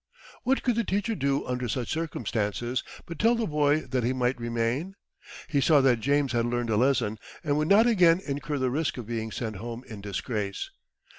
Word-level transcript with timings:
What 0.41 0.63
could 0.63 0.73
the 0.77 0.83
teacher 0.83 1.13
do 1.13 1.45
under 1.45 1.67
such 1.69 1.91
circumstances 1.93 2.83
but 3.05 3.19
tell 3.19 3.35
the 3.35 3.45
boy 3.45 3.81
that 3.81 4.03
he 4.03 4.13
might 4.13 4.39
remain? 4.41 4.95
He 5.47 5.61
saw 5.61 5.79
that 5.81 5.99
James 5.99 6.31
had 6.31 6.47
learned 6.47 6.71
a 6.71 6.75
lesson, 6.75 7.19
and 7.43 7.55
would 7.59 7.67
not 7.67 7.85
again 7.85 8.19
incur 8.25 8.57
the 8.57 8.71
risk 8.71 8.97
of 8.97 9.05
being 9.05 9.31
sent 9.31 9.57
home 9.57 9.83
in 9.87 10.01
disgrace. 10.01 10.71